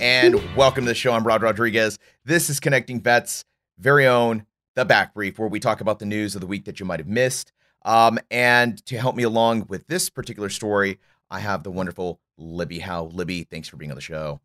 [0.00, 1.12] And welcome to the show.
[1.12, 1.98] I'm Rod Rodriguez.
[2.24, 3.44] This is Connecting Vets,
[3.78, 4.46] very own
[4.76, 7.00] The Back Brief, where we talk about the news of the week that you might
[7.00, 7.52] have missed.
[7.84, 11.00] Um, and to help me along with this particular story,
[11.32, 13.06] I have the wonderful Libby Howe.
[13.06, 14.40] Libby, thanks for being on the show.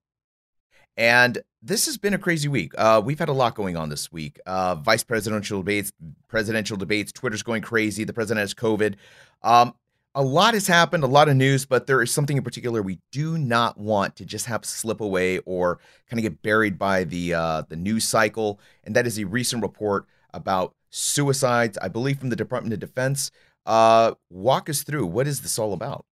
[0.98, 2.74] And this has been a crazy week.
[2.76, 4.40] Uh, we've had a lot going on this week.
[4.48, 5.94] Uh, vice presidential debates,
[6.28, 7.12] presidential debates.
[7.12, 8.04] Twitter's going crazy.
[8.04, 8.96] The president has COVID.
[9.44, 9.76] Um,
[10.16, 13.00] a lot has happened, a lot of news, but there is something in particular we
[13.12, 17.34] do not want to just have slip away or kind of get buried by the
[17.34, 22.30] uh, the news cycle, and that is a recent report about suicides, I believe, from
[22.30, 23.32] the Department of Defense.
[23.66, 26.06] Uh, walk us through what is this all about?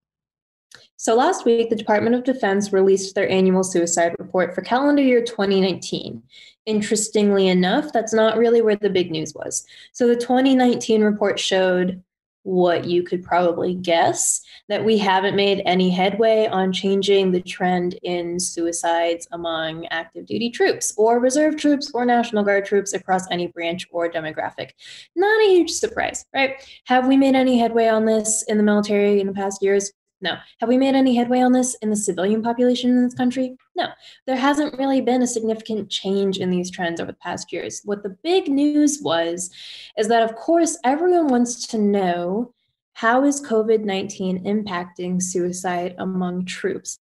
[0.96, 5.22] So last week, the Department of Defense released their annual suicide report for calendar year
[5.22, 6.22] 2019.
[6.64, 9.66] Interestingly enough, that's not really where the big news was.
[9.92, 12.02] So the 2019 report showed
[12.44, 17.98] what you could probably guess that we haven't made any headway on changing the trend
[18.02, 23.46] in suicides among active duty troops or reserve troops or National Guard troops across any
[23.46, 24.70] branch or demographic.
[25.14, 26.56] Not a huge surprise, right?
[26.86, 29.92] Have we made any headway on this in the military in the past years?
[30.22, 30.36] No.
[30.60, 33.56] Have we made any headway on this in the civilian population in this country?
[33.76, 33.88] No.
[34.26, 37.82] There hasn't really been a significant change in these trends over the past years.
[37.84, 39.50] What the big news was
[39.98, 42.54] is that, of course, everyone wants to know
[42.94, 47.00] how is COVID 19 impacting suicide among troops?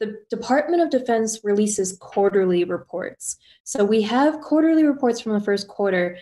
[0.00, 3.36] The Department of Defense releases quarterly reports.
[3.64, 6.18] So we have quarterly reports from the first quarter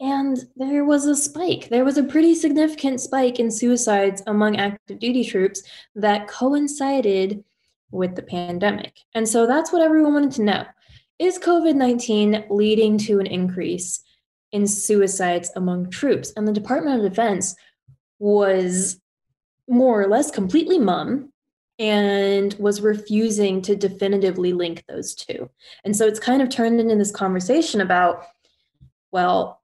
[0.00, 1.68] and there was a spike.
[1.68, 5.62] There was a pretty significant spike in suicides among active duty troops
[5.94, 7.42] that coincided
[7.90, 8.98] with the pandemic.
[9.14, 10.64] And so that's what everyone wanted to know.
[11.18, 14.02] Is COVID 19 leading to an increase
[14.52, 16.32] in suicides among troops?
[16.36, 17.54] And the Department of Defense
[18.18, 19.00] was
[19.68, 21.32] more or less completely mum
[21.78, 25.50] and was refusing to definitively link those two.
[25.84, 28.24] And so it's kind of turned into this conversation about,
[29.10, 29.60] well,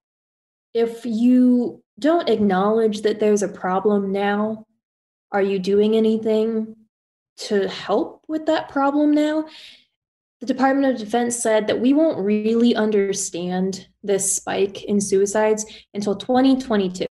[0.74, 4.66] if you don't acknowledge that there's a problem now,
[5.30, 6.76] are you doing anything
[7.36, 9.46] to help with that problem now?
[10.40, 16.16] The Department of Defense said that we won't really understand this spike in suicides until
[16.16, 17.06] 2022.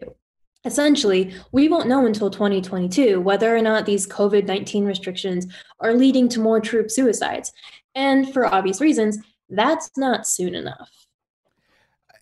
[0.66, 5.48] Essentially, we won't know until 2022 whether or not these COVID 19 restrictions
[5.80, 7.54] are leading to more troop suicides.
[7.96, 10.90] And for obvious reasons, that's not soon enough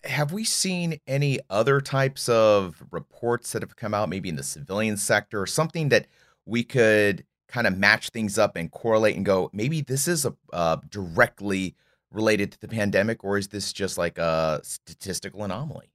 [0.04, 4.42] have we seen any other types of reports that have come out, maybe in the
[4.42, 6.06] civilian sector, or something that
[6.46, 10.34] we could kind of match things up and correlate and go, maybe this is a
[10.52, 11.74] uh, directly
[12.10, 15.90] related to the pandemic, or is this just like a statistical anomaly?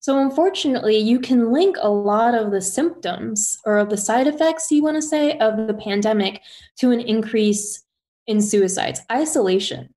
[0.00, 4.82] So, unfortunately, you can link a lot of the symptoms or the side effects, you
[4.82, 6.40] want to say, of the pandemic
[6.78, 7.82] to an increase
[8.26, 9.00] in suicides.
[9.10, 9.92] Isolation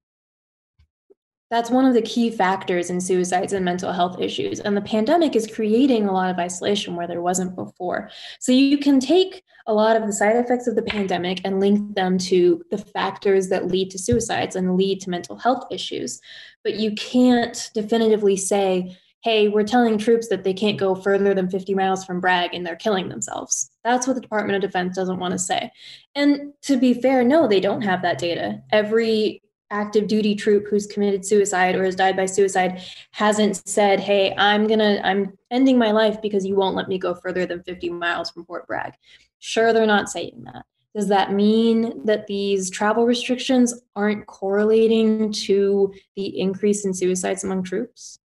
[1.51, 4.62] that's one of the key factors in suicides and mental health issues.
[4.62, 8.09] And the pandemic is creating a lot of isolation where there wasn't before.
[8.39, 11.94] So you can take a lot of the side effects of the pandemic and link
[11.94, 16.21] them to the factors that lead to suicides and lead to mental health issues.
[16.63, 21.50] But you can't definitively say, hey, we're telling troops that they can't go further than
[21.50, 23.69] 50 miles from Bragg and they're killing themselves.
[23.83, 25.69] That's what the Department of Defense doesn't want to say.
[26.15, 28.62] And to be fair, no, they don't have that data.
[28.71, 32.81] Every active duty troop who's committed suicide or has died by suicide
[33.12, 36.97] hasn't said, "Hey, I'm going to I'm ending my life because you won't let me
[36.97, 38.94] go further than 50 miles from Fort Bragg."
[39.39, 40.65] Sure, they're not saying that.
[40.94, 47.63] Does that mean that these travel restrictions aren't correlating to the increase in suicides among
[47.63, 48.19] troops?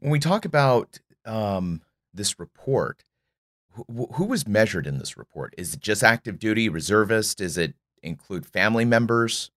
[0.00, 1.82] When we talk about um,
[2.12, 3.04] this report,
[3.72, 5.54] who, who was measured in this report?
[5.56, 7.40] Is it just active duty, reservist?
[7.40, 9.50] Is it include family members?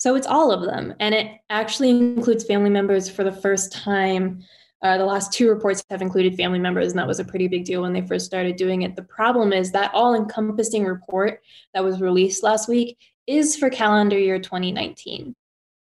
[0.00, 0.94] So it's all of them.
[0.98, 4.42] And it actually includes family members for the first time.
[4.80, 7.66] Uh, the last two reports have included family members, and that was a pretty big
[7.66, 8.96] deal when they first started doing it.
[8.96, 11.42] The problem is that all encompassing report
[11.74, 15.36] that was released last week is for calendar year 2019,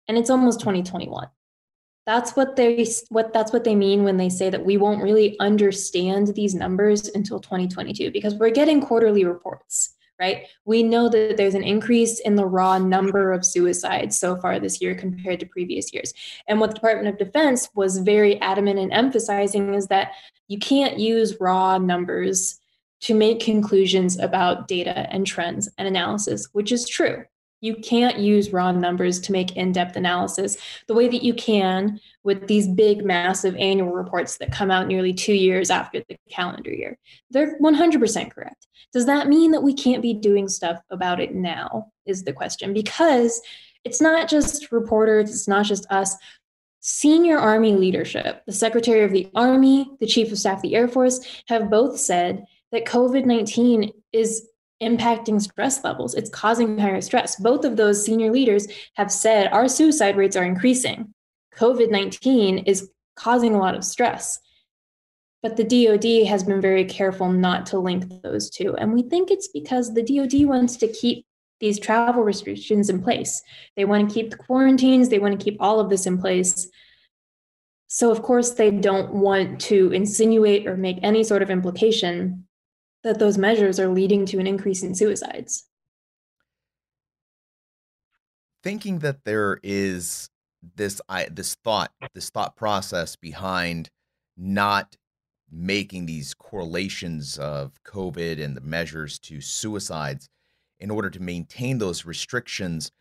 [0.08, 1.28] and it's almost 2021.
[2.08, 5.38] That's what they what that's what they mean when they say that we won't really
[5.40, 10.48] understand these numbers until 2022 because we're getting quarterly reports right?
[10.66, 14.82] We know that there's an increase in the raw number of suicides so far this
[14.82, 16.14] year compared to previous years.
[16.48, 20.12] And what the Department of Defense was very adamant in emphasizing is that
[20.48, 22.60] you can't use raw numbers
[23.02, 27.24] to make conclusions about data and trends and analysis, which is true.
[27.62, 30.58] You can't use raw numbers to make in depth analysis
[30.88, 35.14] the way that you can with these big, massive annual reports that come out nearly
[35.14, 36.98] two years after the calendar year.
[37.32, 38.68] They're 100% correct.
[38.94, 41.92] Does that mean that we can't be doing stuff about it now?
[42.06, 42.74] Is the question.
[42.74, 43.42] Because
[43.84, 46.16] it's not just reporters, it's not just us.
[46.80, 50.88] Senior Army leadership, the Secretary of the Army, the Chief of Staff of the Air
[50.88, 54.48] Force, have both said that COVID 19 is
[54.82, 56.14] impacting stress levels.
[56.14, 57.36] It's causing higher stress.
[57.38, 61.14] Both of those senior leaders have said our suicide rates are increasing.
[61.56, 64.40] COVID 19 is causing a lot of stress.
[65.44, 68.76] But the DoD has been very careful not to link those two.
[68.76, 71.26] And we think it's because the DoD wants to keep
[71.60, 73.42] these travel restrictions in place.
[73.76, 76.68] They want to keep the quarantines, they want to keep all of this in place.
[77.88, 82.47] So, of course, they don't want to insinuate or make any sort of implication
[83.04, 85.66] that those measures are leading to an increase in suicides.
[88.64, 90.30] Thinking that there is
[90.76, 93.90] this I, this thought this thought process behind
[94.36, 94.98] not
[95.50, 100.30] making these correlations of COVID and the measures to suicides
[100.80, 102.92] in order to maintain those restrictions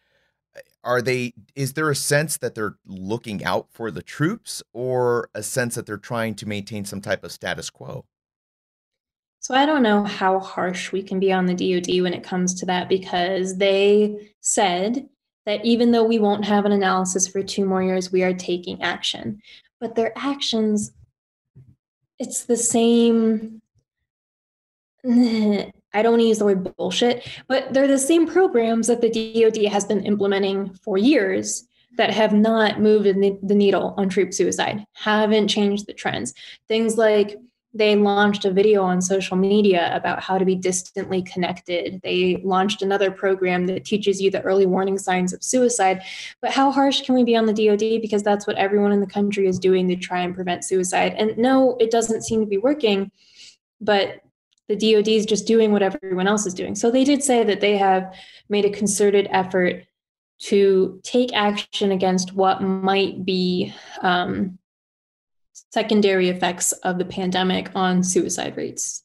[0.54, 5.28] eh, are they is there a sense that they're looking out for the troops or
[5.34, 8.04] a sense that they're trying to maintain some type of status quo
[9.40, 12.54] so I don't know how harsh we can be on the DoD when it comes
[12.54, 15.08] to that because they said
[15.44, 18.82] that even though we won't have an analysis for two more years, we are taking
[18.82, 19.40] action.
[19.80, 20.92] But their actions,
[22.18, 23.62] it's the same.
[25.06, 29.08] I don't want to use the word bullshit, but they're the same programs that the
[29.08, 31.66] DoD has been implementing for years
[31.96, 36.34] that have not moved the needle on troop suicide, haven't changed the trends.
[36.68, 37.38] Things like
[37.76, 42.00] they launched a video on social media about how to be distantly connected.
[42.02, 46.02] They launched another program that teaches you the early warning signs of suicide.
[46.40, 48.00] But how harsh can we be on the DoD?
[48.00, 51.14] Because that's what everyone in the country is doing to try and prevent suicide.
[51.18, 53.10] And no, it doesn't seem to be working,
[53.80, 54.20] but
[54.68, 56.74] the DoD is just doing what everyone else is doing.
[56.74, 58.14] So they did say that they have
[58.48, 59.84] made a concerted effort
[60.38, 64.58] to take action against what might be um,
[65.72, 69.04] secondary effects of the pandemic on suicide rates.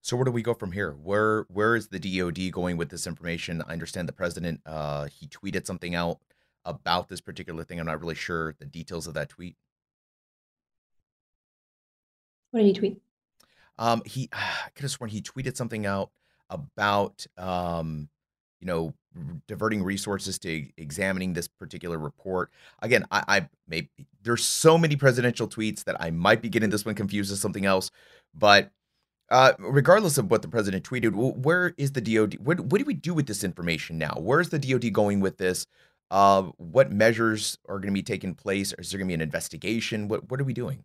[0.00, 0.92] So where do we go from here?
[0.92, 3.62] Where where is the DoD going with this information?
[3.66, 6.18] I understand the president uh, he tweeted something out
[6.64, 7.80] about this particular thing.
[7.80, 9.56] I'm not really sure the details of that tweet.
[12.52, 13.02] What did he tweet?
[13.78, 16.10] Um, he I could have sworn he tweeted something out
[16.50, 18.08] about um,
[18.60, 18.94] you know
[19.46, 22.50] diverting resources to examining this particular report.
[22.82, 23.88] Again, I, I may
[24.22, 27.64] there's so many presidential tweets that I might be getting this one confused with something
[27.64, 27.90] else,
[28.34, 28.70] but
[29.30, 32.38] uh, regardless of what the president tweeted, where is the DoD?
[32.38, 34.14] What, what do we do with this information now?
[34.20, 35.66] Where's the DoD going with this?
[36.12, 38.72] Uh, what measures are going to be taking place?
[38.78, 40.06] Is there going to be an investigation?
[40.06, 40.84] What what are we doing?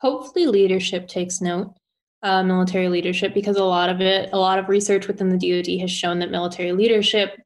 [0.00, 1.74] Hopefully, leadership takes note
[2.22, 5.80] uh, military leadership because a lot of it, a lot of research within the DoD
[5.80, 7.40] has shown that military leadership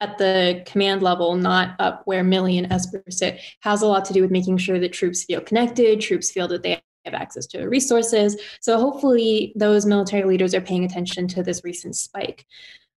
[0.00, 4.12] at the command level, not up where Milley and Esper sit, has a lot to
[4.12, 7.66] do with making sure that troops feel connected, troops feel that they have access to
[7.66, 8.36] resources.
[8.60, 12.46] So hopefully those military leaders are paying attention to this recent spike.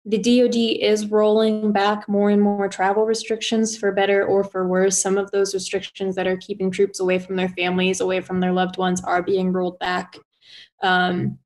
[0.04, 5.02] The DoD is rolling back more and more travel restrictions for better or for worse.
[5.02, 8.52] Some of those restrictions that are keeping troops away from their families, away from their
[8.52, 10.16] loved ones, are being rolled back.
[10.82, 11.38] Um,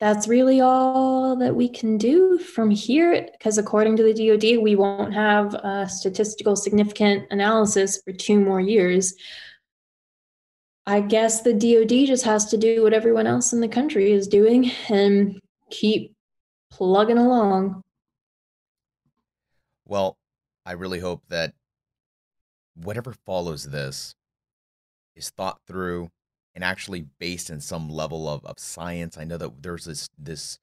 [0.00, 4.76] that's really all that we can do from here because according to the DoD, we
[4.76, 9.14] won't have a statistical significant analysis for two more years.
[10.86, 14.28] I guess the DoD just has to do what everyone else in the country is
[14.28, 15.40] doing and
[15.70, 16.14] keep
[16.70, 17.82] plugging along.
[19.84, 20.16] Well,
[20.64, 21.54] I really hope that
[22.74, 24.14] whatever follows this
[25.16, 26.10] is thought through
[26.58, 29.16] and actually based in some level of, of science.
[29.16, 30.58] I know that there's this this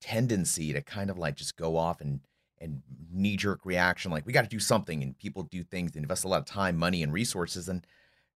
[0.00, 2.20] tendency to kind of like just go off and
[2.60, 2.80] and
[3.12, 6.22] knee jerk reaction, like we got to do something, and people do things, and invest
[6.22, 7.84] a lot of time, money, and resources, and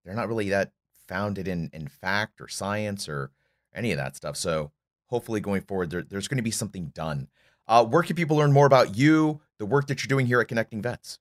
[0.03, 0.71] they're not really that
[1.07, 3.31] founded in in fact or science or
[3.73, 4.35] any of that stuff.
[4.35, 4.73] So
[5.05, 7.29] hopefully, going forward, there, there's going to be something done.
[7.65, 10.49] Uh, where can people learn more about you, the work that you're doing here at
[10.49, 11.17] Connecting Vets?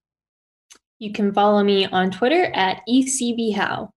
[0.99, 3.91] You can follow me on Twitter at ECBHowe.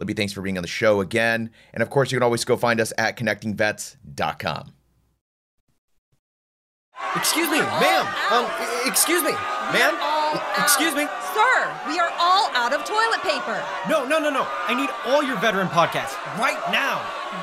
[0.00, 1.50] Libby, thanks for being on the show again.
[1.74, 4.72] And of course, you can always go find us at connectingvets.com.
[7.16, 8.06] Excuse me, ma'am.
[8.30, 8.46] Um,
[8.86, 9.32] excuse me,
[9.72, 9.94] ma'am.
[10.58, 11.06] Excuse me.
[11.34, 13.62] Sir, we are all out of toilet paper.
[13.88, 14.46] No, no, no, no.
[14.68, 16.98] I need all your veteran podcasts right now.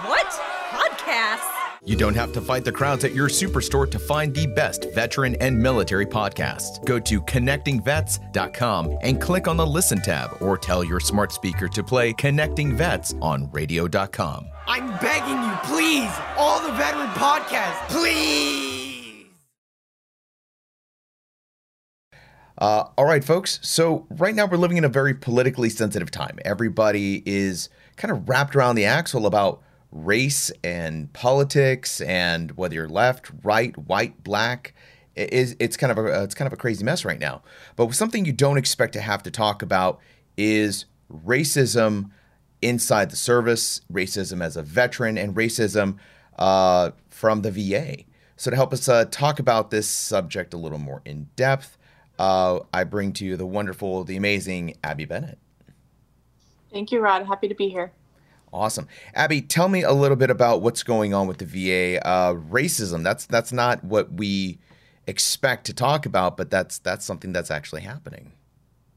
[0.08, 0.28] What?
[0.72, 1.57] Podcasts?
[1.84, 5.36] You don't have to fight the crowds at your superstore to find the best veteran
[5.36, 6.84] and military podcasts.
[6.86, 11.84] Go to connectingvets.com and click on the listen tab or tell your smart speaker to
[11.84, 14.48] play Connecting Vets on radio.com.
[14.68, 16.12] I'm begging you, please.
[16.38, 18.78] All the veteran podcasts, please.
[22.58, 23.60] Uh, all right, folks.
[23.62, 26.40] So, right now we're living in a very politically sensitive time.
[26.44, 32.90] Everybody is kind of wrapped around the axle about race and politics and whether you're
[32.90, 34.74] left, right, white, black.
[35.16, 37.42] It is it's kind of a it's kind of a crazy mess right now.
[37.76, 40.00] But something you don't expect to have to talk about
[40.38, 42.12] is racism
[42.62, 45.98] inside the service, racism as a veteran, and racism
[46.38, 48.04] uh, from the VA.
[48.36, 51.78] So to help us uh, talk about this subject a little more in depth,
[52.20, 55.40] uh, I bring to you the wonderful, the amazing Abbie Bennett.
[56.72, 57.26] Thank you, Rod.
[57.26, 57.92] Happy to be here.
[58.54, 59.42] Awesome, Abbie.
[59.42, 62.06] Tell me a little bit about what's going on with the VA.
[62.06, 63.04] Uh, racism.
[63.04, 64.60] That's that's not what we
[65.06, 68.34] expect to talk about, but that's that's something that's actually happening.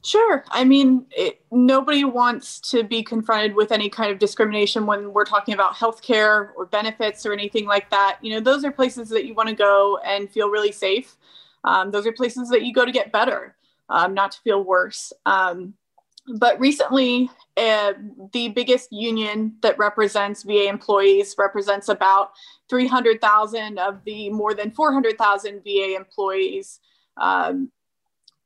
[0.03, 0.43] Sure.
[0.49, 5.25] I mean, it, nobody wants to be confronted with any kind of discrimination when we're
[5.25, 8.17] talking about healthcare or benefits or anything like that.
[8.21, 11.17] You know, those are places that you want to go and feel really safe.
[11.63, 13.55] Um, those are places that you go to get better,
[13.89, 15.13] um, not to feel worse.
[15.27, 15.75] Um,
[16.27, 17.93] but recently, uh,
[18.33, 22.31] the biggest union that represents VA employees represents about
[22.69, 26.79] 300,000 of the more than 400,000 VA employees.
[27.17, 27.71] Um,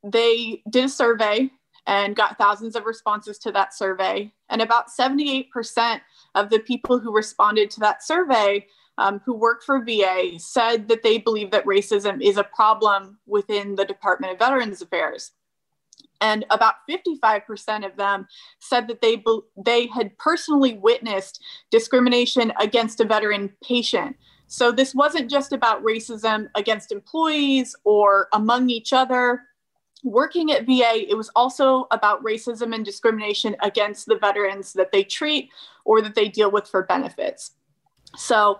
[0.04, 1.50] they did a survey
[1.88, 4.32] and got thousands of responses to that survey.
[4.50, 6.02] And about 78%
[6.34, 8.66] of the people who responded to that survey
[8.98, 13.76] um, who work for VA said that they believe that racism is a problem within
[13.76, 15.32] the Department of Veterans Affairs.
[16.22, 18.28] And about 55% of them
[18.60, 19.24] said that they,
[19.58, 21.42] they had personally witnessed
[21.72, 24.16] discrimination against a veteran patient.
[24.48, 29.42] So this wasn't just about racism against employees or among each other.
[30.04, 35.04] Working at VA, it was also about racism and discrimination against the veterans that they
[35.04, 35.50] treat
[35.84, 37.52] or that they deal with for benefits.
[38.16, 38.60] So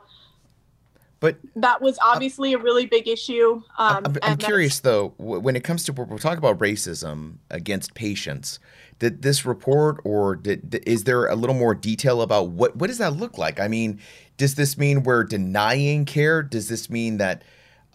[1.26, 3.64] but that was obviously a really big issue.
[3.80, 8.60] Um, I'm, I'm curious though, when it comes to we're talking about racism against patients,
[9.00, 13.00] did this report or did, is there a little more detail about what what does
[13.00, 13.60] that look like?
[13.60, 14.00] I mean,
[14.38, 16.44] does this mean we're denying care?
[16.44, 17.42] Does this mean that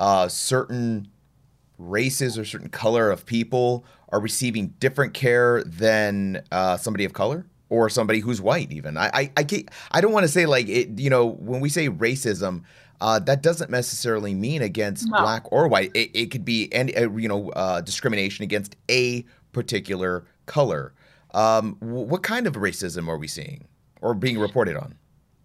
[0.00, 1.06] uh, certain
[1.78, 7.46] races or certain color of people are receiving different care than uh, somebody of color?
[7.68, 10.68] or somebody who's white even i i i, can't, I don't want to say like
[10.68, 12.64] it you know when we say racism
[13.00, 15.20] uh, that doesn't necessarily mean against no.
[15.20, 15.90] black or white.
[15.94, 20.92] It, it could be any uh, you know uh, discrimination against a particular color.
[21.32, 23.64] Um, what kind of racism are we seeing
[24.00, 24.96] or being reported on?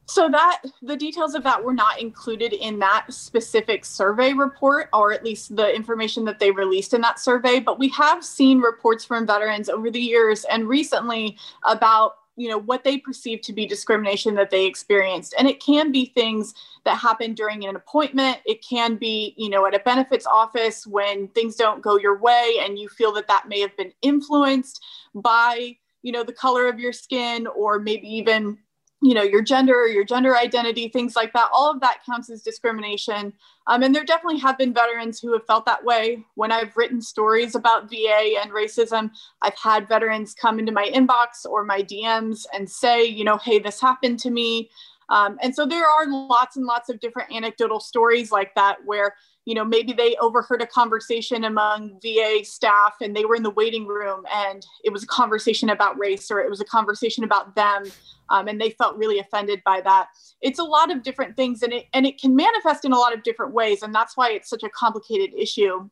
[0.08, 5.12] So that the details of that were not included in that specific survey report, or
[5.12, 7.60] at least the information that they released in that survey.
[7.60, 12.58] But we have seen reports from veterans over the years and recently about you know
[12.58, 15.34] what they perceive to be discrimination that they experienced.
[15.38, 18.40] And it can be things that happen during an appointment.
[18.46, 22.58] It can be you know at a benefits office when things don't go your way
[22.62, 26.80] and you feel that that may have been influenced by you know the color of
[26.80, 28.58] your skin or maybe even
[29.06, 32.42] you know your gender your gender identity things like that all of that counts as
[32.42, 33.32] discrimination.
[33.68, 36.26] Um, and there definitely have been veterans who have felt that way.
[36.34, 41.46] When i've written stories about va and racism i've had veterans come into my inbox
[41.48, 44.70] or my dms and say you know hey this happened to me
[45.10, 49.16] um, and so there are lots and lots of different anecdotal stories like that where
[49.46, 53.52] you know maybe they overheard a conversation among va staff and they were in the
[53.52, 57.56] waiting room and it was a conversation about race or it was a conversation about
[57.56, 57.84] them
[58.30, 60.10] um, and they felt really offended by that.
[60.42, 63.14] It's a lot of different things, and it and it can manifest in a lot
[63.14, 65.90] of different ways, and that's why it's such a complicated issue.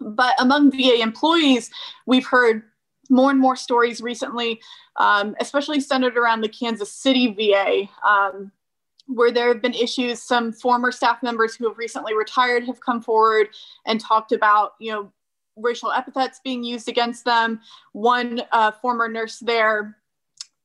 [0.00, 1.70] But among VA employees,
[2.06, 2.62] we've heard
[3.10, 4.60] more and more stories recently,
[4.96, 8.52] um, especially centered around the Kansas City VA, um,
[9.06, 10.22] where there have been issues.
[10.22, 13.48] Some former staff members who have recently retired have come forward
[13.86, 15.12] and talked about, you know,
[15.56, 17.60] racial epithets being used against them.
[17.92, 19.96] One uh, former nurse there,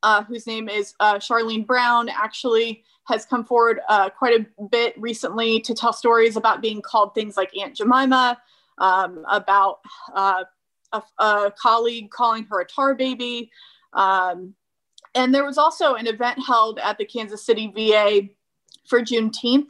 [0.03, 4.99] uh, whose name is uh, Charlene Brown, actually has come forward uh, quite a bit
[4.99, 8.37] recently to tell stories about being called things like Aunt Jemima,
[8.77, 9.79] um, about
[10.13, 10.43] uh,
[11.19, 13.51] a, a, colleague calling her a tar baby.
[13.93, 14.53] Um,
[15.13, 18.29] and there was also an event held at the Kansas City VA
[18.87, 19.69] for Juneteenth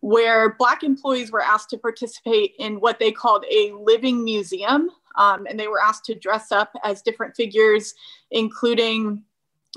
[0.00, 4.90] where Black employees were asked to participate in what they called a living museum.
[5.16, 7.94] Um, and they were asked to dress up as different figures,
[8.30, 9.24] including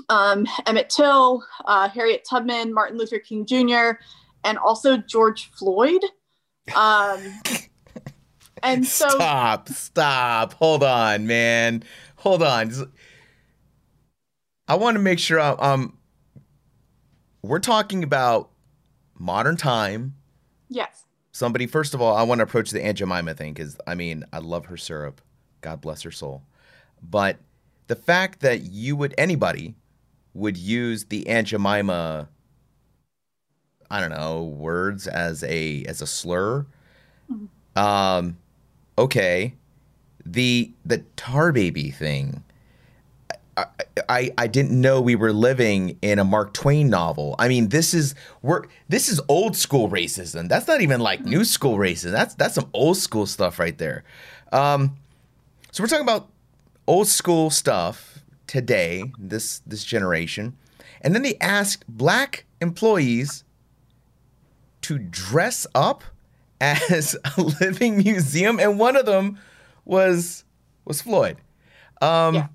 [0.08, 3.98] um, Emmett Till, uh, Harriet Tubman, Martin Luther King Jr.,
[4.44, 6.02] and also George Floyd.
[6.76, 7.20] Um,
[8.62, 9.08] and so.
[9.08, 10.54] Stop, stop.
[10.54, 11.82] Hold on, man.
[12.16, 12.72] Hold on.
[14.68, 15.58] I want to make sure I'm.
[15.58, 15.98] Um,
[17.42, 18.50] we're talking about
[19.18, 20.14] modern time.
[20.68, 21.04] Yes.
[21.32, 24.24] Somebody, first of all, I want to approach the Aunt Jemima thing because I mean,
[24.32, 25.20] I love her syrup.
[25.60, 26.42] God bless her soul.
[27.02, 27.38] But
[27.86, 29.74] the fact that you would, anybody
[30.34, 32.28] would use the Aunt Jemima,
[33.90, 36.66] I don't know, words as a as a slur.
[37.30, 37.78] Mm-hmm.
[37.78, 38.36] Um,
[39.00, 39.54] okay,
[40.24, 42.44] the the tar baby thing.
[43.56, 43.66] I,
[44.08, 47.34] I, I didn't know we were living in a Mark Twain novel.
[47.38, 50.48] I mean, this is we're this is old school racism.
[50.48, 52.12] That's not even like new school racism.
[52.12, 54.04] That's that's some old school stuff right there.
[54.52, 54.96] Um,
[55.72, 56.28] so we're talking about
[56.86, 60.56] old school stuff today, this this generation,
[61.00, 63.44] and then they asked black employees
[64.82, 66.04] to dress up
[66.60, 69.38] as a living museum, and one of them
[69.84, 70.44] was
[70.84, 71.36] was Floyd.
[72.00, 72.48] Um, yeah.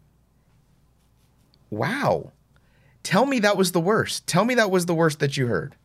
[1.69, 2.31] Wow.
[3.03, 4.25] Tell me that was the worst.
[4.25, 5.75] Tell me that was the worst that you heard.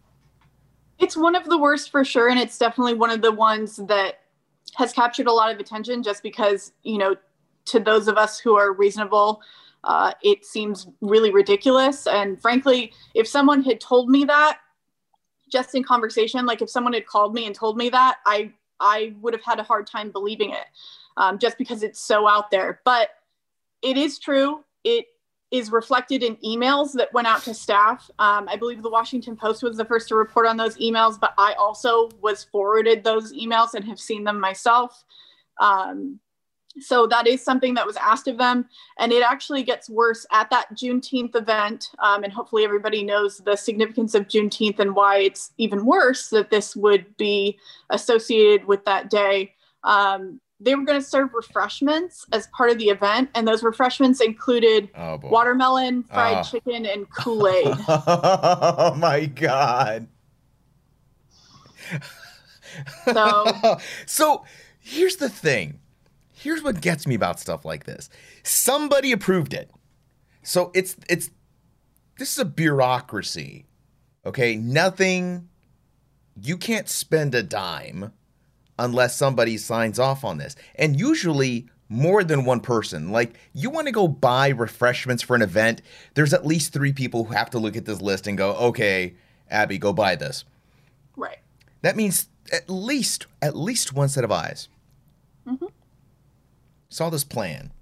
[0.99, 4.21] It's one of the worst for sure, and it's definitely one of the ones that
[4.77, 7.17] has captured a lot of attention just because you know
[7.67, 9.43] to those of us who are reasonable
[9.85, 12.07] uh, it seems really ridiculous.
[12.07, 14.59] And frankly, if someone had told me that
[15.51, 19.15] just in conversation, like if someone had called me and told me that, I I
[19.21, 20.67] would have had a hard time believing it,
[21.17, 22.81] um, just because it's so out there.
[22.85, 23.11] But
[23.83, 24.65] it is true.
[24.85, 25.07] It
[25.51, 28.09] is reflected in emails that went out to staff.
[28.19, 31.35] Um, I believe the Washington Post was the first to report on those emails, but
[31.37, 35.05] I also was forwarded those emails and have seen them myself.
[35.59, 36.21] Um,
[36.79, 40.49] so that is something that was asked of them and it actually gets worse at
[40.51, 45.53] that juneteenth event um, and hopefully everybody knows the significance of juneteenth and why it's
[45.59, 47.59] even worse that this would be
[47.91, 49.53] associated with that day.
[49.83, 54.21] Um, they were going to serve refreshments as part of the event and those refreshments
[54.21, 56.43] included oh, watermelon fried oh.
[56.43, 57.77] chicken and kool-aid.
[57.89, 60.07] Oh my god.
[63.05, 63.47] So
[64.07, 64.45] so
[64.79, 65.80] here's the thing
[66.41, 68.09] here's what gets me about stuff like this.
[68.43, 69.71] Somebody approved it.
[70.43, 71.31] So it's it's
[72.19, 73.67] this is a bureaucracy.
[74.25, 74.57] Okay?
[74.57, 75.49] Nothing
[76.41, 78.13] you can't spend a dime
[78.79, 80.57] unless somebody signs off on this.
[80.75, 83.11] And usually more than one person.
[83.11, 85.83] Like you want to go buy refreshments for an event,
[86.15, 89.15] there's at least 3 people who have to look at this list and go, "Okay,
[89.51, 90.45] Abbie, go buy this."
[91.17, 91.39] Right.
[91.83, 94.69] That means at least at least one set of eyes.
[95.47, 95.67] Mm-hmm
[96.91, 97.73] saw this plan,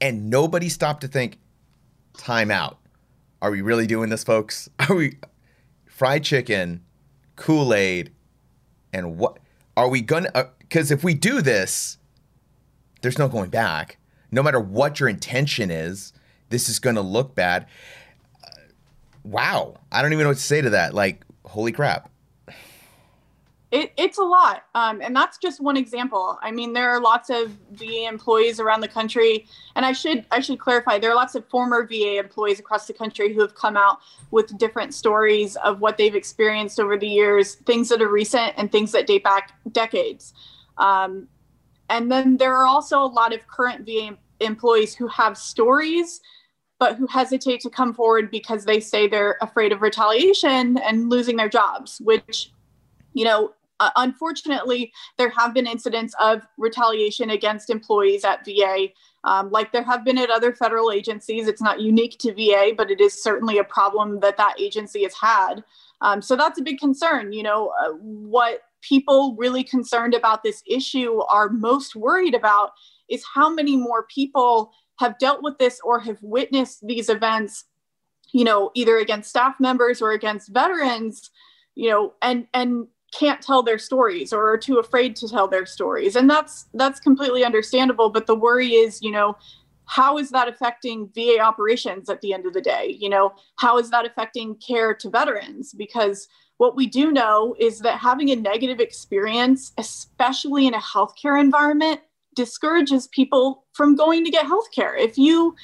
[0.00, 1.38] and nobody stopped to think,
[2.16, 2.78] time out.
[3.42, 4.68] Are we really doing this, folks?
[4.88, 5.18] Are we
[5.86, 6.84] fried chicken,
[7.34, 8.12] Kool Aid,
[8.92, 9.38] and what?
[9.76, 10.30] Are we gonna?
[10.60, 11.98] Because uh, if we do this,
[13.02, 13.98] there's no going back.
[14.30, 16.12] No matter what your intention is,
[16.50, 17.66] this is gonna look bad.
[18.44, 18.50] Uh,
[19.24, 20.94] wow, I don't even know what to say to that.
[20.94, 22.10] Like, holy crap.
[23.72, 24.64] It, it's a lot.
[24.74, 26.38] Um, and that's just one example.
[26.40, 29.46] I mean, there are lots of VA employees around the country.
[29.74, 32.92] And I should, I should clarify, there are lots of former VA employees across the
[32.92, 33.98] country who have come out
[34.30, 38.70] with different stories of what they've experienced over the years, things that are recent and
[38.70, 40.32] things that date back decades.
[40.78, 41.26] Um,
[41.90, 46.20] and then there are also a lot of current VA employees who have stories
[46.78, 51.36] but who hesitate to come forward because they say they're afraid of retaliation and losing
[51.36, 52.52] their jobs, which,
[53.16, 58.88] you know, uh, unfortunately, there have been incidents of retaliation against employees at VA,
[59.24, 61.48] um, like there have been at other federal agencies.
[61.48, 65.14] It's not unique to VA, but it is certainly a problem that that agency has
[65.14, 65.64] had.
[66.02, 67.32] Um, so that's a big concern.
[67.32, 72.72] You know, uh, what people really concerned about this issue are most worried about
[73.08, 77.64] is how many more people have dealt with this or have witnessed these events,
[78.32, 81.30] you know, either against staff members or against veterans,
[81.74, 85.66] you know, and and can't tell their stories or are too afraid to tell their
[85.66, 86.16] stories.
[86.16, 89.36] And that's that's completely understandable, but the worry is, you know,
[89.86, 92.96] how is that affecting VA operations at the end of the day?
[92.98, 95.72] You know, how is that affecting care to veterans?
[95.72, 101.40] Because what we do know is that having a negative experience, especially in a healthcare
[101.40, 102.00] environment,
[102.34, 104.98] discourages people from going to get healthcare.
[104.98, 105.54] If you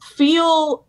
[0.00, 0.86] feel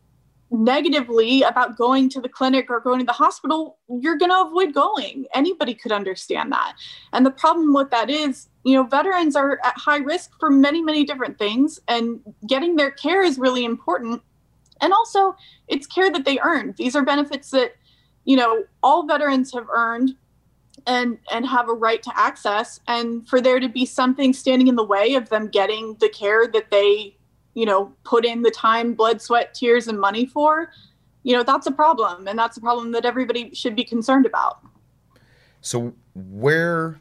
[0.53, 4.73] negatively about going to the clinic or going to the hospital, you're going to avoid
[4.73, 5.25] going.
[5.33, 6.75] Anybody could understand that.
[7.11, 10.81] And the problem with that is, you know, veterans are at high risk for many,
[10.81, 14.21] many different things, and getting their care is really important.
[14.79, 15.35] And also,
[15.67, 16.75] it's care that they earned.
[16.77, 17.73] These are benefits that,
[18.25, 20.15] you know, all veterans have earned
[20.87, 24.75] and and have a right to access and for there to be something standing in
[24.75, 27.15] the way of them getting the care that they
[27.53, 30.71] you know put in the time blood sweat tears and money for
[31.23, 34.59] you know that's a problem and that's a problem that everybody should be concerned about.
[35.61, 36.99] So where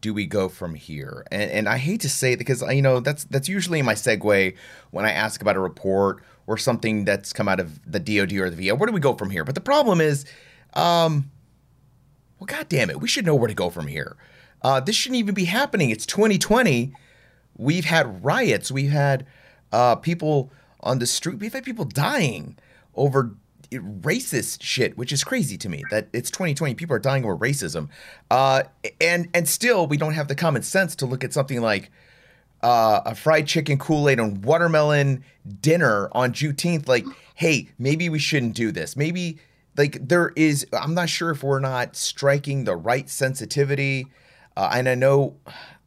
[0.00, 1.24] do we go from here?
[1.30, 4.56] And, and i hate to say it because you know that's that's usually my segue
[4.90, 8.50] when i ask about a report or something that's come out of the dod or
[8.50, 9.44] the va where do we go from here?
[9.44, 10.24] But the problem is
[10.74, 11.30] um
[12.38, 14.16] well god damn it we should know where to go from here.
[14.64, 15.90] Uh, this shouldn't even be happening.
[15.90, 16.92] It's 2020
[17.56, 18.70] we've had riots.
[18.70, 19.26] We've had
[19.72, 21.38] uh, people on the street.
[21.38, 22.56] We've had people dying
[22.94, 23.34] over
[23.70, 25.82] racist shit, which is crazy to me.
[25.90, 27.88] That it's 2020, people are dying over racism,
[28.30, 28.64] uh,
[29.00, 31.90] and and still we don't have the common sense to look at something like
[32.62, 35.24] uh, a fried chicken, Kool Aid, and watermelon
[35.60, 36.88] dinner on Juneteenth.
[36.88, 37.04] Like,
[37.34, 38.96] hey, maybe we shouldn't do this.
[38.96, 39.38] Maybe
[39.76, 40.66] like there is.
[40.72, 44.06] I'm not sure if we're not striking the right sensitivity.
[44.54, 45.36] Uh, and I know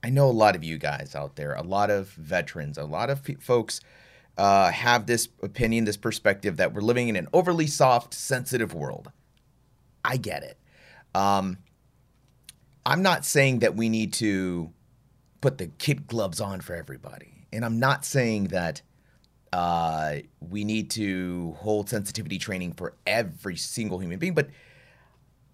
[0.06, 3.10] I know a lot of you guys out there, a lot of veterans, a lot
[3.10, 3.82] of pe- folks
[4.38, 9.12] uh, have this opinion, this perspective that we're living in an overly soft, sensitive world.
[10.04, 10.60] I get it.
[11.16, 11.58] Um,
[12.86, 14.72] I'm not saying that we need to
[15.42, 17.48] put the kid gloves on for everybody.
[17.52, 18.84] And I'm not saying that
[19.54, 24.50] uh, we need to hold sensitivity training for every single human being, but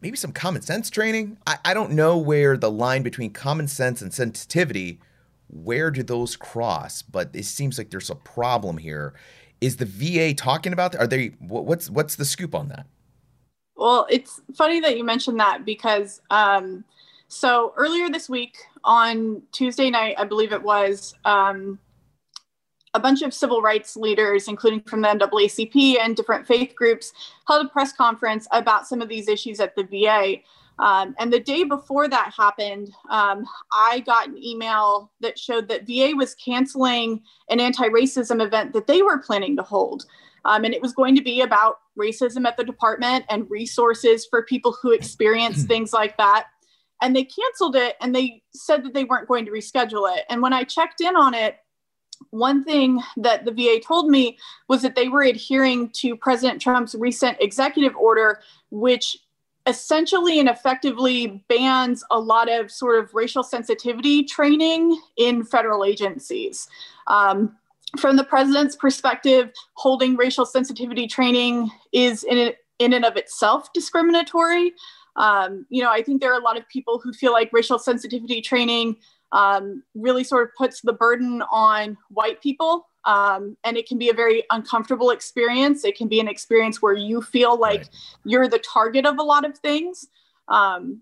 [0.01, 1.37] maybe some common sense training.
[1.47, 4.99] I, I don't know where the line between common sense and sensitivity,
[5.47, 7.01] where do those cross?
[7.01, 9.13] But it seems like there's a problem here.
[9.59, 11.01] Is the VA talking about that?
[11.01, 12.87] Are they what's what's the scoop on that?
[13.75, 16.83] Well, it's funny that you mentioned that because um,
[17.27, 21.79] so earlier this week on Tuesday night, I believe it was, um,
[22.93, 27.13] a bunch of civil rights leaders, including from the NAACP and different faith groups,
[27.47, 30.37] held a press conference about some of these issues at the VA.
[30.79, 35.85] Um, and the day before that happened, um, I got an email that showed that
[35.85, 40.05] VA was canceling an anti racism event that they were planning to hold.
[40.43, 44.43] Um, and it was going to be about racism at the department and resources for
[44.43, 46.47] people who experience things like that.
[47.03, 50.25] And they canceled it and they said that they weren't going to reschedule it.
[50.29, 51.57] And when I checked in on it,
[52.31, 56.95] one thing that the VA told me was that they were adhering to President Trump's
[56.95, 58.41] recent executive order,
[58.71, 59.17] which
[59.67, 66.67] essentially and effectively bans a lot of sort of racial sensitivity training in federal agencies.
[67.07, 67.55] Um,
[67.99, 74.73] from the president's perspective, holding racial sensitivity training is in, in and of itself discriminatory.
[75.17, 77.77] Um, you know, I think there are a lot of people who feel like racial
[77.77, 78.95] sensitivity training
[79.31, 82.87] um, really sort of puts the burden on white people.
[83.05, 85.83] Um, and it can be a very uncomfortable experience.
[85.83, 87.89] It can be an experience where you feel like right.
[88.25, 90.07] you're the target of a lot of things.
[90.47, 91.01] Um,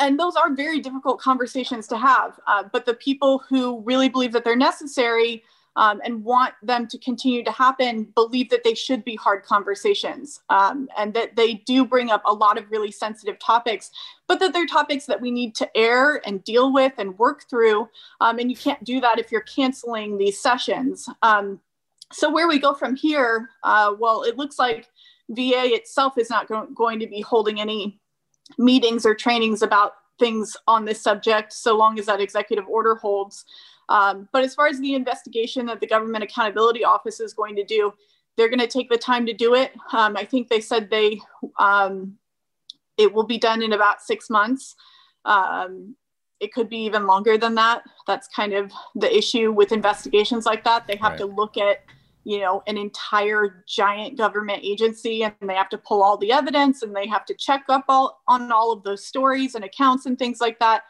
[0.00, 2.40] and those are very difficult conversations to have.
[2.46, 5.44] Uh, but the people who really believe that they're necessary
[5.76, 10.40] um, and want them to continue to happen believe that they should be hard conversations
[10.50, 13.90] um, and that they do bring up a lot of really sensitive topics,
[14.26, 17.88] but that they're topics that we need to air and deal with and work through.
[18.20, 21.08] Um, and you can't do that if you're canceling these sessions.
[21.22, 21.60] Um,
[22.12, 24.88] so, where we go from here, uh, well, it looks like
[25.30, 28.00] VA itself is not go- going to be holding any
[28.58, 33.44] meetings or trainings about things on this subject so long as that executive order holds.
[33.90, 37.64] Um, but as far as the investigation that the Government Accountability Office is going to
[37.64, 37.92] do,
[38.36, 39.72] they're going to take the time to do it.
[39.92, 41.20] Um, I think they said they
[41.58, 42.16] um,
[42.96, 44.76] it will be done in about six months.
[45.24, 45.96] Um,
[46.38, 47.82] it could be even longer than that.
[48.06, 50.86] That's kind of the issue with investigations like that.
[50.86, 51.18] They have right.
[51.18, 51.84] to look at
[52.24, 56.82] you know an entire giant government agency and they have to pull all the evidence
[56.82, 60.18] and they have to check up all on all of those stories and accounts and
[60.18, 60.82] things like that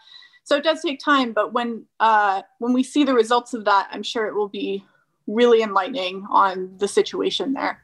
[0.51, 3.89] so it does take time but when uh, when we see the results of that
[3.93, 4.85] i'm sure it will be
[5.31, 7.83] really enlightening on the situation there.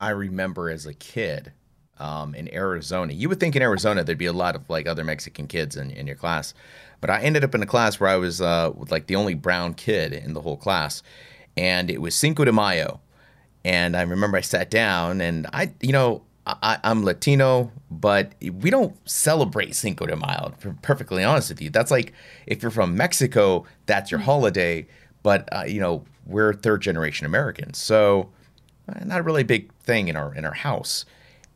[0.00, 1.52] I remember as a kid
[1.98, 3.12] um, in Arizona.
[3.12, 5.90] You would think in Arizona there'd be a lot of like other Mexican kids in,
[5.90, 6.54] in your class,
[7.00, 9.74] but I ended up in a class where I was uh, like the only brown
[9.74, 11.02] kid in the whole class,
[11.56, 13.00] and it was Cinco de Mayo,
[13.64, 16.22] and I remember I sat down and I, you know,
[16.62, 20.54] I, am Latino, but we don't celebrate Cinco de Mayo.
[20.60, 22.12] To be perfectly honest with you, that's like
[22.46, 24.86] if you're from Mexico, that's your holiday.
[25.22, 28.30] But uh, you know, we're third generation Americans, so
[28.88, 31.04] uh, not a really a big thing in our in our house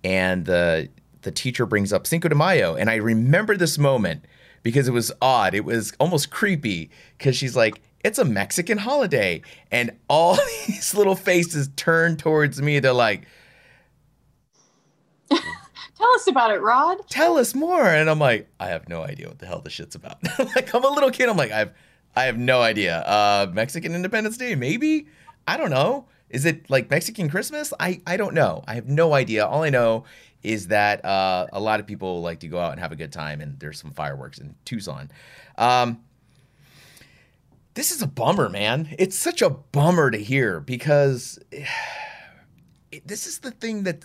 [0.04, 0.88] and the
[1.22, 4.24] the teacher brings up Cinco de Mayo, and I remember this moment
[4.64, 5.54] because it was odd.
[5.54, 11.14] It was almost creepy because she's like, "It's a Mexican holiday," and all these little
[11.14, 12.78] faces turn towards me.
[12.78, 13.26] They're like.
[16.02, 17.08] Tell us about it, Rod.
[17.08, 17.86] Tell us more.
[17.86, 20.18] And I'm like, I have no idea what the hell this shit's about.
[20.56, 21.28] like, I'm a little kid.
[21.28, 21.72] I'm like, I have,
[22.16, 23.02] I have no idea.
[23.02, 25.06] Uh, Mexican Independence Day, maybe.
[25.46, 26.06] I don't know.
[26.28, 27.72] Is it like Mexican Christmas?
[27.78, 28.64] I, I don't know.
[28.66, 29.46] I have no idea.
[29.46, 30.02] All I know
[30.42, 33.12] is that uh, a lot of people like to go out and have a good
[33.12, 35.08] time, and there's some fireworks in Tucson.
[35.56, 36.00] Um,
[37.74, 38.92] this is a bummer, man.
[38.98, 41.38] It's such a bummer to hear because
[42.90, 44.04] it, this is the thing that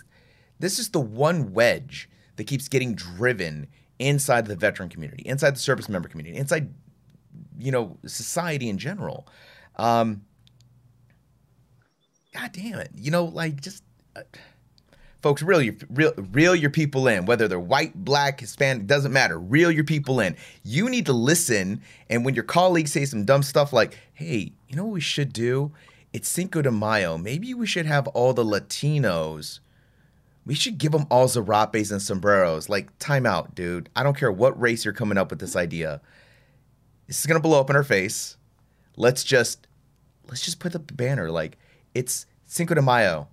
[0.58, 3.68] this is the one wedge that keeps getting driven
[3.98, 6.72] inside the veteran community, inside the service member community, inside
[7.58, 9.26] you know society in general.
[9.76, 10.22] Um,
[12.32, 12.90] God damn it.
[12.94, 13.82] You know, like just
[14.16, 14.22] uh,
[15.22, 17.26] folks, reel your reel, reel your people in.
[17.26, 19.38] Whether they're white, black, Hispanic, doesn't matter.
[19.38, 20.36] Reel your people in.
[20.62, 21.82] You need to listen.
[22.08, 25.32] And when your colleagues say some dumb stuff like, "Hey, you know what we should
[25.32, 25.72] do?
[26.12, 27.18] It's Cinco de Mayo.
[27.18, 29.60] Maybe we should have all the Latinos."
[30.48, 32.70] We should give them all zarapes and sombreros.
[32.70, 33.90] Like, time out, dude.
[33.94, 36.00] I don't care what race you're coming up with this idea.
[37.06, 38.38] This is gonna blow up in our face.
[38.96, 39.66] Let's just
[40.26, 41.58] let's just put the banner like
[41.94, 43.28] it's Cinco de Mayo.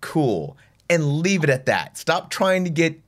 [0.00, 0.56] Cool.
[0.88, 1.98] And leave it at that.
[1.98, 3.00] Stop trying to get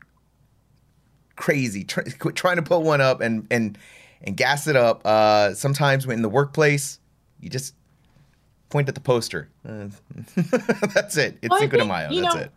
[1.36, 1.84] crazy.
[1.84, 3.78] Try, quit trying to put one up and and
[4.22, 5.02] and gas it up.
[5.06, 6.98] Uh, sometimes when in the workplace,
[7.40, 7.76] you just
[8.70, 9.48] point at the poster.
[9.64, 9.88] Uh,
[10.94, 11.38] that's it.
[11.42, 12.08] It's well, Cinco de Mayo.
[12.12, 12.52] That's know, it.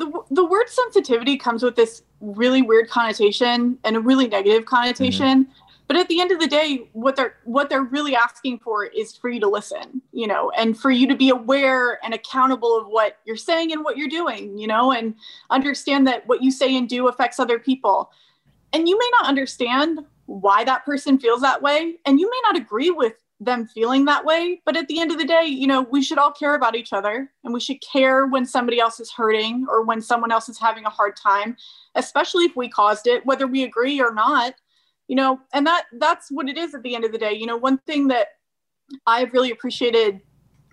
[0.00, 5.44] The, the word sensitivity comes with this really weird connotation and a really negative connotation.
[5.44, 5.52] Mm-hmm
[5.90, 9.16] but at the end of the day what they're what they're really asking for is
[9.16, 12.86] for you to listen you know and for you to be aware and accountable of
[12.86, 15.16] what you're saying and what you're doing you know and
[15.50, 18.12] understand that what you say and do affects other people
[18.72, 22.56] and you may not understand why that person feels that way and you may not
[22.56, 24.60] agree with them feeling that way.
[24.64, 26.92] But at the end of the day you know we should all care about each
[26.92, 30.58] other and we should care when somebody else is hurting or when someone else is
[30.58, 31.56] having a hard time
[31.94, 34.54] especially if we caused it whether we agree or not
[35.08, 35.40] you know.
[35.52, 37.32] And that that's what it is at the end of the day.
[37.32, 38.28] You know one thing that
[39.06, 40.20] i've really appreciated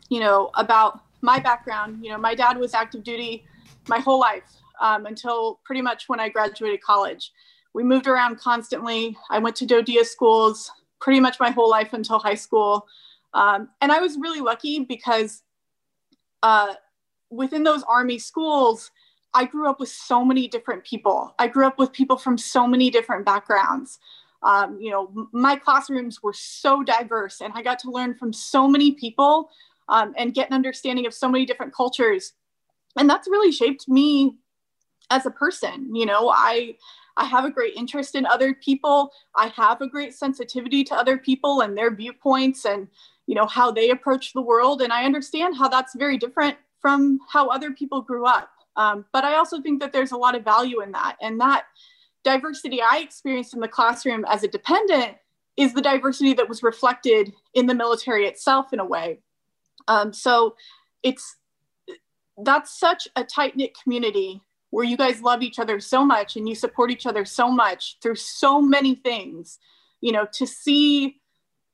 [0.10, 3.46] you know about my background you know my dad was active duty
[3.88, 4.44] my whole life
[4.82, 7.32] um, until pretty much when i graduated college.
[7.74, 9.16] We moved around constantly.
[9.30, 12.88] I went to DoDEA schools pretty much my whole life until high school
[13.34, 15.44] um, and i was really lucky because
[16.44, 16.74] uh,
[17.30, 18.92] within those army schools
[19.34, 22.66] i grew up with so many different people i grew up with people from so
[22.68, 24.00] many different backgrounds
[24.44, 28.68] um, you know, my classrooms were so diverse and I got to learn from so
[28.68, 29.50] many people
[29.90, 32.34] um, and get an understanding of so many different cultures.
[32.98, 34.36] And that's really shaped me
[35.10, 35.96] as a person.
[35.96, 36.76] You know, I,
[37.18, 39.12] I have a great interest in other people.
[39.36, 42.88] I have a great sensitivity to other people and their viewpoints and,
[43.26, 44.82] you know, how they approach the world.
[44.82, 48.50] And I understand how that's very different from how other people grew up.
[48.76, 51.18] Um, but I also think that there's a lot of value in that.
[51.20, 51.66] And that
[52.24, 55.16] diversity I experienced in the classroom as a dependent
[55.58, 59.20] is the diversity that was reflected in the military itself in a way.
[59.88, 60.56] Um, so
[61.02, 61.38] it's
[62.44, 66.48] that's such a tight knit community where you guys love each other so much and
[66.48, 69.60] you support each other so much through so many things.
[70.02, 71.22] You know, to see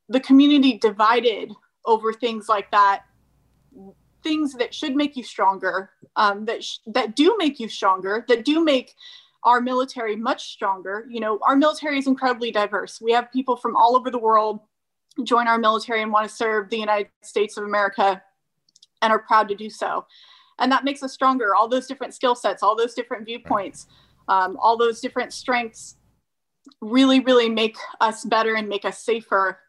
[0.09, 1.51] the community divided
[1.85, 3.03] over things like that,
[4.23, 8.45] things that should make you stronger, um, that sh- that do make you stronger, that
[8.45, 8.93] do make
[9.43, 11.05] our military much stronger.
[11.09, 13.01] You know, our military is incredibly diverse.
[13.01, 14.61] We have people from all over the world
[15.23, 18.21] join our military and want to serve the United States of America
[19.01, 20.05] and are proud to do so.
[20.59, 21.55] And that makes us stronger.
[21.55, 23.87] All those different skill sets, all those different viewpoints,
[24.27, 25.95] um, all those different strengths
[26.81, 29.59] really, really make us better and make us safer.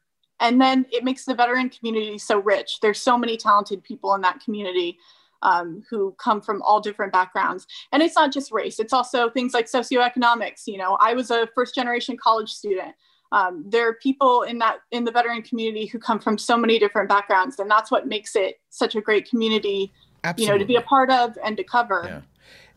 [0.41, 2.79] And then it makes the veteran community so rich.
[2.81, 4.99] There's so many talented people in that community
[5.43, 7.67] um, who come from all different backgrounds.
[7.93, 10.67] And it's not just race, it's also things like socioeconomics.
[10.67, 12.95] You know, I was a first generation college student.
[13.33, 16.79] um, there are people in that in the veteran community who come from so many
[16.79, 19.93] different backgrounds and that's what makes it such a great community
[20.25, 20.45] Absolutely.
[20.45, 22.21] you know to be a part of and to cover yeah.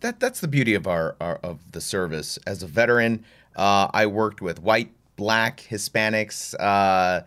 [0.02, 3.24] that that's the beauty of our, our of the service as a veteran
[3.56, 7.24] uh, i worked with white black hispanics uh,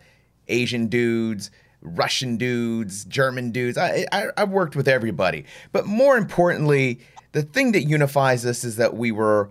[0.47, 6.99] asian dudes russian dudes german dudes I, I i've worked with everybody but more importantly
[7.31, 9.49] the thing that unifies us is that we were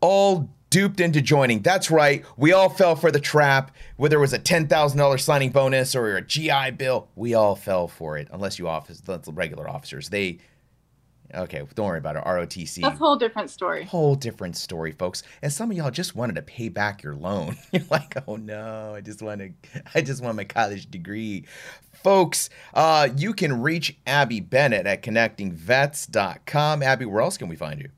[0.00, 1.60] all duped into joining.
[1.60, 2.24] That's right.
[2.36, 3.72] We all fell for the trap.
[3.96, 8.16] Whether it was a $10,000 signing bonus or a GI Bill, we all fell for
[8.16, 8.28] it.
[8.32, 10.08] Unless you office, the regular officers.
[10.08, 10.38] They,
[11.34, 12.24] okay, don't worry about it.
[12.24, 12.82] ROTC.
[12.82, 13.84] That's a whole different story.
[13.84, 15.24] Whole different story, folks.
[15.42, 17.56] And some of y'all just wanted to pay back your loan.
[17.72, 21.46] You're like, oh no, I just want to, I just want my college degree.
[21.92, 26.82] Folks, uh, you can reach Abbie Bennett at connectingvets.com.
[26.82, 27.90] Abbie, where else can we find you?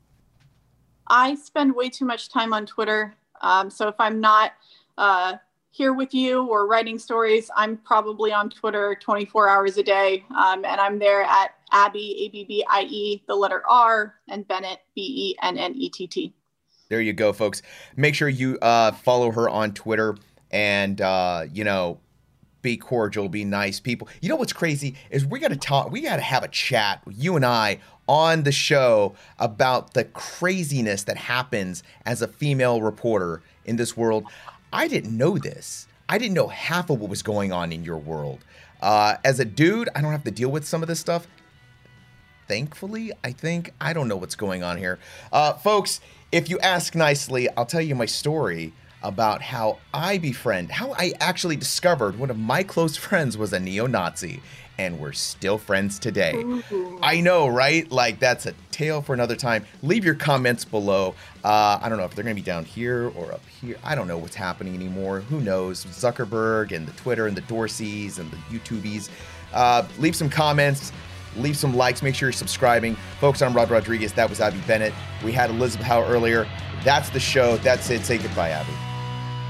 [1.13, 3.13] I spend way too much time on Twitter.
[3.41, 4.53] Um, so if I'm not
[4.97, 5.35] uh,
[5.69, 10.25] here with you or writing stories, I'm probably on Twitter 24 hours a day.
[10.35, 14.47] Um, and I'm there at Abbie, A B B I E, the letter R, and
[14.47, 16.33] Bennett, B E N N E T T.
[16.89, 17.61] There you go, folks.
[17.95, 20.17] Make sure you uh, follow her on Twitter
[20.49, 21.99] and, uh, you know,
[22.63, 24.07] be cordial, be nice people.
[24.21, 27.03] You know what's crazy is we got to talk, we got to have a chat,
[27.11, 33.41] you and I, on the show about the craziness that happens as a female reporter
[33.65, 34.25] in this world.
[34.71, 35.87] I didn't know this.
[36.09, 38.43] I didn't know half of what was going on in your world.
[38.81, 41.27] Uh, as a dude, I don't have to deal with some of this stuff.
[42.47, 43.73] Thankfully, I think.
[43.79, 44.99] I don't know what's going on here.
[45.31, 50.71] Uh, folks, if you ask nicely, I'll tell you my story about how I befriend,
[50.71, 54.41] how I actually discovered one of my close friends was a neo Nazi
[54.77, 56.33] and we're still friends today.
[56.35, 56.99] Ooh.
[57.01, 57.89] I know, right?
[57.91, 59.65] Like that's a tale for another time.
[59.81, 61.15] Leave your comments below.
[61.43, 63.77] Uh, I don't know if they're going to be down here or up here.
[63.83, 65.19] I don't know what's happening anymore.
[65.21, 65.85] Who knows?
[65.85, 69.09] Zuckerberg and the Twitter and the Dorseys and the YouTubies.
[69.53, 70.91] Uh, leave some comments.
[71.37, 72.01] Leave some likes.
[72.01, 72.95] Make sure you're subscribing.
[73.19, 74.13] Folks, I'm Rod Rodriguez.
[74.13, 74.93] That was Abbie Bennett.
[75.23, 76.47] We had Elizabeth Howe earlier.
[76.83, 77.57] That's the show.
[77.57, 78.03] That's it.
[78.03, 78.82] Say goodbye, Abbie.